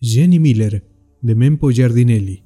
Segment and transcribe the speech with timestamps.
[0.00, 0.84] Jenny Miller,
[1.22, 2.44] de Mempo Giardinelli.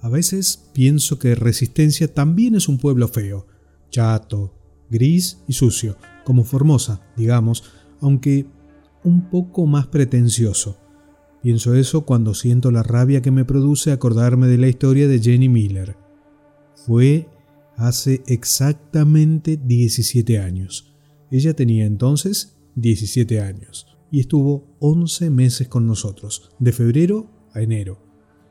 [0.00, 3.46] A veces pienso que Resistencia también es un pueblo feo,
[3.90, 4.54] chato,
[4.90, 7.62] gris y sucio, como Formosa, digamos,
[8.00, 8.46] aunque
[9.04, 10.78] un poco más pretencioso.
[11.40, 15.48] Pienso eso cuando siento la rabia que me produce acordarme de la historia de Jenny
[15.48, 15.96] Miller.
[16.74, 17.28] Fue
[17.76, 20.92] hace exactamente 17 años.
[21.30, 27.98] Ella tenía entonces 17 años y estuvo 11 meses con nosotros, de febrero a enero.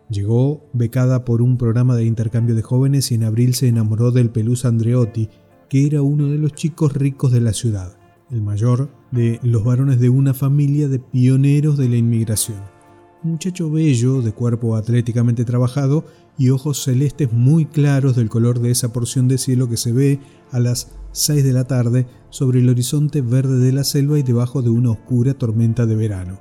[0.10, 4.30] Llegó becada por un programa de intercambio de jóvenes y en abril se enamoró del
[4.30, 5.30] Pelusa Andreotti,
[5.70, 7.98] que era uno de los chicos ricos de la ciudad,
[8.32, 12.77] el mayor de los varones de una familia de pioneros de la inmigración.
[13.24, 16.06] Muchacho bello, de cuerpo atléticamente trabajado
[16.38, 20.20] y ojos celestes muy claros del color de esa porción de cielo que se ve
[20.52, 24.62] a las 6 de la tarde sobre el horizonte verde de la selva y debajo
[24.62, 26.40] de una oscura tormenta de verano.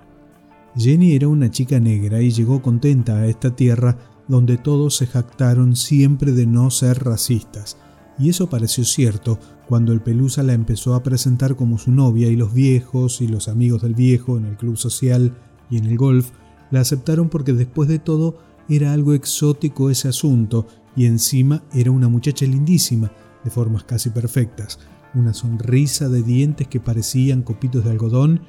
[0.77, 3.97] Jenny era una chica negra y llegó contenta a esta tierra
[4.29, 7.79] donde todos se jactaron siempre de no ser racistas,
[8.19, 12.37] y eso pareció cierto cuando el Pelusa la empezó a presentar como su novia y
[12.37, 15.33] los viejos y los amigos del viejo en el club social
[15.71, 16.31] y en el golf
[16.71, 22.09] la aceptaron porque después de todo era algo exótico ese asunto y encima era una
[22.09, 23.13] muchacha lindísima,
[23.45, 24.79] de formas casi perfectas,
[25.15, 28.41] una sonrisa de dientes que parecían copitos de algodón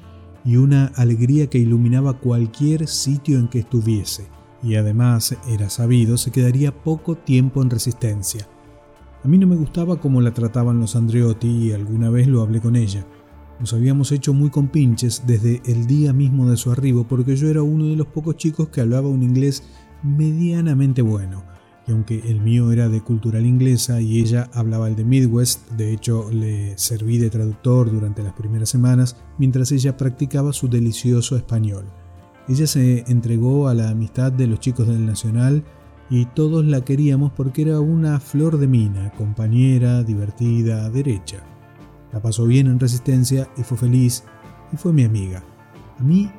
[0.44, 4.28] y una alegría que iluminaba cualquier sitio en que estuviese.
[4.62, 8.48] Y además, era sabido, se quedaría poco tiempo en resistencia.
[9.22, 12.60] A mí no me gustaba cómo la trataban los Andreotti y alguna vez lo hablé
[12.60, 13.06] con ella.
[13.60, 17.62] Nos habíamos hecho muy compinches desde el día mismo de su arribo porque yo era
[17.62, 19.64] uno de los pocos chicos que hablaba un inglés
[20.04, 21.42] medianamente bueno
[21.88, 25.92] y aunque el mío era de cultural inglesa y ella hablaba el de Midwest, de
[25.92, 31.86] hecho le serví de traductor durante las primeras semanas mientras ella practicaba su delicioso español.
[32.46, 35.64] Ella se entregó a la amistad de los chicos del Nacional
[36.10, 41.42] y todos la queríamos porque era una flor de mina, compañera, divertida, derecha.
[42.12, 44.24] La pasó bien en resistencia y fue feliz
[44.72, 45.42] y fue mi amiga.
[45.98, 46.30] A mí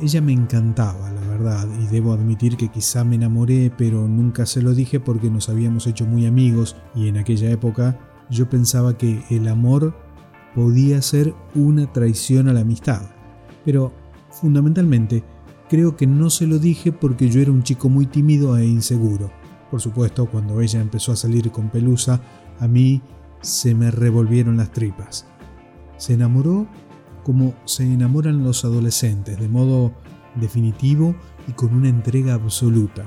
[0.00, 4.62] ella me encantaba, la verdad, y debo admitir que quizá me enamoré, pero nunca se
[4.62, 7.98] lo dije porque nos habíamos hecho muy amigos y en aquella época
[8.30, 9.96] yo pensaba que el amor
[10.54, 13.02] podía ser una traición a la amistad.
[13.64, 13.92] Pero,
[14.30, 15.24] fundamentalmente,
[15.68, 19.30] creo que no se lo dije porque yo era un chico muy tímido e inseguro.
[19.70, 22.20] Por supuesto, cuando ella empezó a salir con Pelusa,
[22.58, 23.02] a mí
[23.40, 25.26] se me revolvieron las tripas.
[25.96, 26.66] Se enamoró
[27.24, 29.92] como se enamoran los adolescentes, de modo
[30.36, 31.14] definitivo
[31.46, 33.06] y con una entrega absoluta.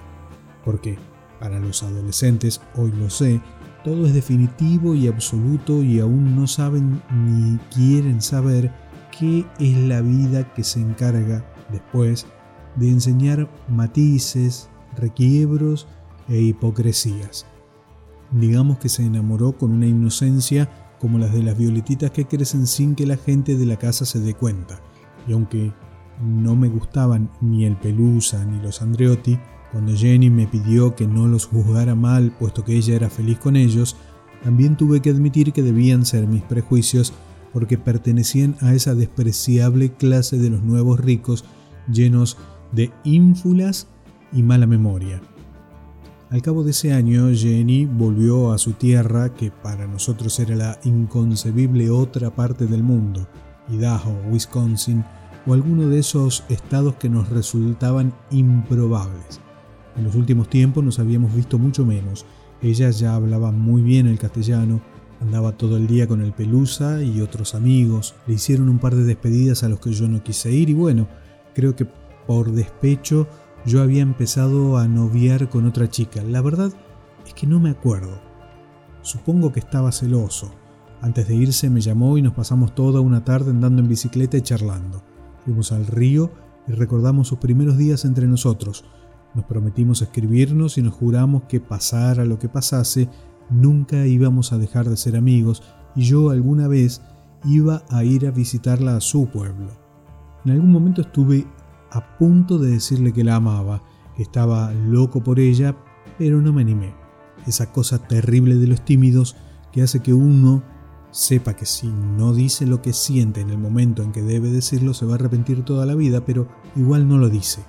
[0.64, 0.98] Porque
[1.40, 3.42] para los adolescentes, hoy lo sé,
[3.84, 8.72] todo es definitivo y absoluto y aún no saben ni quieren saber
[9.18, 12.28] qué es la vida que se encarga después
[12.76, 15.88] de enseñar matices, requiebros
[16.30, 17.48] e hipocresías.
[18.32, 20.70] Digamos que se enamoró con una inocencia
[21.00, 24.20] como las de las violetitas que crecen sin que la gente de la casa se
[24.20, 24.80] dé cuenta.
[25.28, 25.74] Y aunque
[26.24, 29.40] no me gustaban ni el Pelusa ni los Andreotti,
[29.72, 33.56] cuando Jenny me pidió que no los juzgara mal puesto que ella era feliz con
[33.56, 33.96] ellos,
[34.44, 37.14] también tuve que admitir que debían ser mis prejuicios
[37.54, 41.46] porque pertenecían a esa despreciable clase de los nuevos ricos
[41.92, 42.38] llenos
[42.72, 43.88] de ínfulas
[44.32, 45.22] y mala memoria.
[46.32, 50.80] Al cabo de ese año, Jenny volvió a su tierra, que para nosotros era la
[50.86, 53.28] inconcebible otra parte del mundo,
[53.68, 55.04] Idaho, Wisconsin,
[55.46, 59.42] o alguno de esos estados que nos resultaban improbables.
[59.98, 62.26] En los últimos tiempos nos habíamos visto mucho menos.
[62.62, 64.80] Ella ya hablaba muy bien el castellano,
[65.20, 68.16] andaba todo el día con el Pelusa y otros amigos.
[68.26, 71.10] Le hicieron un par de despedidas a los que yo no quise ir y bueno,
[71.54, 71.86] creo que
[72.26, 73.28] por despecho
[73.66, 76.24] yo había empezado a noviar con otra chica.
[76.24, 76.72] La verdad
[77.26, 78.20] es que no me acuerdo.
[79.02, 80.52] Supongo que estaba celoso.
[81.02, 84.42] Antes de irse me llamó y nos pasamos toda una tarde andando en bicicleta y
[84.42, 85.04] charlando.
[85.44, 86.32] Fuimos al río
[86.68, 88.86] y recordamos sus primeros días entre nosotros.
[89.34, 93.10] Nos prometimos escribirnos y nos juramos que pasara lo que pasase,
[93.50, 95.64] nunca íbamos a dejar de ser amigos
[95.96, 97.02] y yo alguna vez
[97.46, 99.72] iba a ir a visitarla a su pueblo.
[100.46, 101.48] En algún momento estuve
[101.92, 103.84] a punto de decirle que la amaba,
[104.16, 105.76] que estaba loco por ella,
[106.18, 106.94] pero no me animé.
[107.46, 109.36] Esa cosa terrible de los tímidos
[109.72, 110.64] que hace que uno
[111.12, 114.94] sepa que si no dice lo que siente en el momento en que debe decirlo
[114.94, 117.64] se va a arrepentir toda la vida, pero igual no lo dice.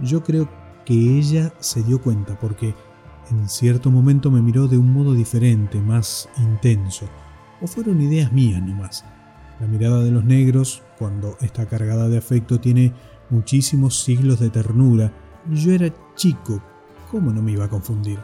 [0.00, 0.48] Yo creo
[0.84, 2.74] que ella se dio cuenta porque
[3.30, 7.06] en cierto momento me miró de un modo diferente, más intenso.
[7.60, 9.04] O fueron ideas mías nomás.
[9.60, 12.94] La mirada de los negros, cuando está cargada de afecto, tiene
[13.30, 15.12] muchísimos siglos de ternura.
[15.50, 16.62] Yo era chico,
[17.10, 18.18] ¿cómo no me iba a confundir?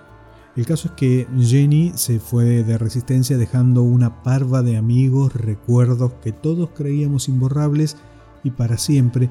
[0.56, 6.12] El caso es que Jenny se fue de resistencia dejando una parva de amigos, recuerdos
[6.22, 7.96] que todos creíamos imborrables
[8.44, 9.30] y para siempre,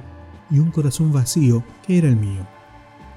[0.51, 2.45] y un corazón vacío que era el mío.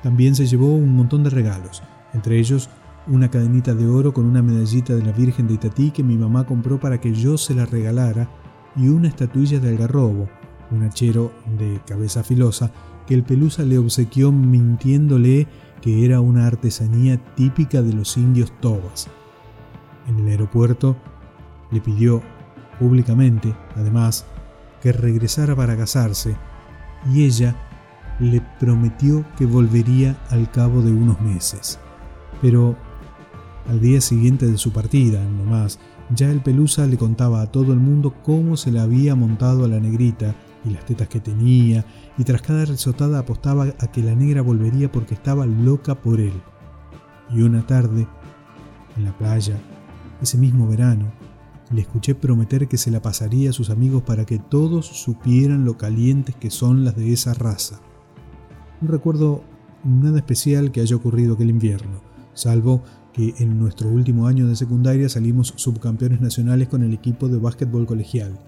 [0.05, 1.83] También se llevó un montón de regalos,
[2.13, 2.71] entre ellos
[3.09, 6.45] una cadenita de oro con una medallita de la Virgen de Itatí que mi mamá
[6.45, 8.29] compró para que yo se la regalara
[8.77, 10.29] y una estatuilla de algarrobo,
[10.71, 12.71] un hachero de cabeza filosa
[13.07, 15.47] que el pelusa le obsequió mintiéndole
[15.81, 19.09] que era una artesanía típica de los indios tobas.
[20.09, 20.97] En el aeropuerto
[21.71, 22.23] le pidió
[22.79, 24.27] públicamente, además,
[24.83, 26.37] que regresara para casarse
[27.13, 27.57] y ella
[28.19, 31.79] le prometió que volvería al cabo de unos meses.
[32.43, 32.77] Pero
[33.69, 35.79] al día siguiente de su partida, nomás,
[36.15, 39.69] ya el Pelusa le contaba a todo el mundo cómo se le había montado a
[39.69, 40.35] la negrita
[40.67, 41.85] y las tetas que tenía,
[42.19, 46.33] y tras cada risotada apostaba a que la negra volvería porque estaba loca por él.
[47.31, 48.07] Y una tarde,
[48.97, 49.57] en la playa,
[50.21, 51.13] ese mismo verano,
[51.71, 55.77] le escuché prometer que se la pasaría a sus amigos para que todos supieran lo
[55.77, 57.81] calientes que son las de esa raza.
[58.81, 59.43] No recuerdo
[59.85, 62.01] nada especial que haya ocurrido aquel invierno,
[62.35, 67.39] salvo que en nuestro último año de secundaria salimos subcampeones nacionales con el equipo de
[67.39, 68.39] básquetbol colegial.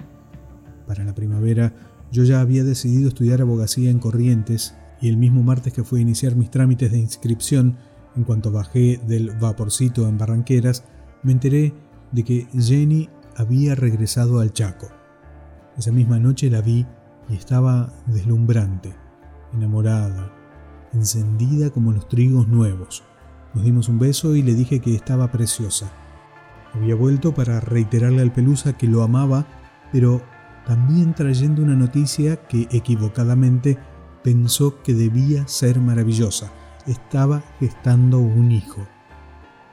[0.87, 1.73] Para la primavera
[2.10, 6.02] yo ya había decidido estudiar abogacía en Corrientes y el mismo martes que fui a
[6.02, 7.76] iniciar mis trámites de inscripción,
[8.16, 10.84] en cuanto bajé del vaporcito en Barranqueras,
[11.22, 11.75] me enteré
[12.12, 14.88] de que Jenny había regresado al Chaco.
[15.76, 16.87] Esa misma noche la vi
[17.28, 18.94] y estaba deslumbrante,
[19.52, 20.32] enamorada,
[20.93, 23.04] encendida como los trigos nuevos.
[23.54, 25.93] Nos dimos un beso y le dije que estaba preciosa.
[26.75, 29.46] Había vuelto para reiterarle al Pelusa que lo amaba,
[29.93, 30.22] pero
[30.69, 33.79] también trayendo una noticia que equivocadamente
[34.23, 36.53] pensó que debía ser maravillosa.
[36.87, 38.87] Estaba gestando un hijo.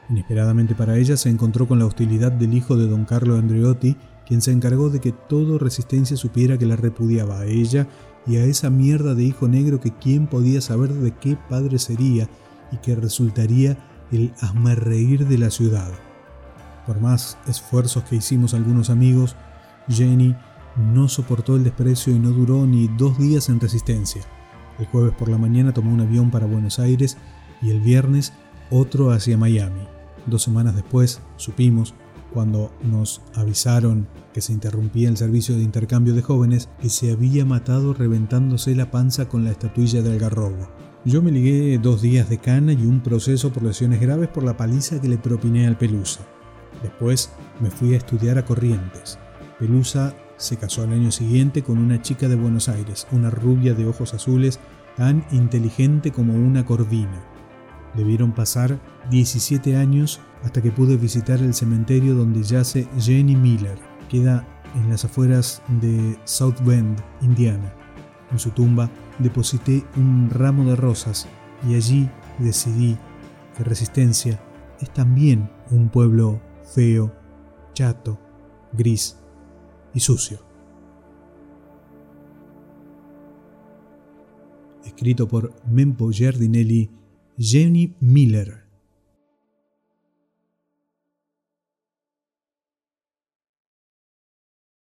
[0.10, 4.42] Inesperadamente para ella se encontró con la hostilidad del hijo de don Carlo Andreotti, quien
[4.42, 7.88] se encargó de que todo Resistencia supiera que la repudiaba a ella
[8.26, 12.30] y a esa mierda de hijo negro que quién podía saber de qué padre sería
[12.72, 13.78] y que resultaría
[14.14, 14.32] el
[14.78, 15.92] reír de la ciudad.
[16.88, 19.36] Por más esfuerzos que hicimos algunos amigos,
[19.90, 20.36] Jenny
[20.76, 24.22] no soportó el desprecio y no duró ni dos días en resistencia.
[24.80, 27.18] El jueves por la mañana tomó un avión para Buenos Aires
[27.62, 28.34] y el viernes
[28.70, 29.82] otro hacia Miami.
[30.26, 31.94] Dos semanas después supimos,
[32.34, 37.46] cuando nos avisaron que se interrumpía el servicio de intercambio de jóvenes, que se había
[37.46, 40.68] matado reventándose la panza con la estatuilla de algarrobo.
[41.06, 44.58] Yo me ligué dos días de cana y un proceso por lesiones graves por la
[44.58, 46.22] paliza que le propiné al Pelusa.
[46.82, 47.32] Después
[47.62, 49.18] me fui a estudiar a Corrientes.
[49.60, 53.88] Pelusa se casó al año siguiente con una chica de Buenos Aires, una rubia de
[53.88, 54.60] ojos azules,
[54.98, 57.24] tan inteligente como una corvina.
[57.96, 58.80] Debieron pasar
[59.10, 63.78] 17 años hasta que pude visitar el cementerio donde yace Jenny Miller.
[64.10, 64.46] Queda
[64.76, 67.74] en las afueras de South Bend, Indiana.
[68.32, 68.90] En su tumba
[69.20, 71.28] deposité un ramo de rosas
[71.68, 72.10] y allí
[72.40, 72.98] decidí
[73.56, 74.42] que Resistencia
[74.82, 77.14] es también un pueblo feo,
[77.74, 78.20] chato,
[78.74, 79.18] gris
[79.96, 80.40] y sucio.
[84.86, 86.92] Escrito por Mempo Giardinelli,
[87.38, 88.65] Jenny Miller.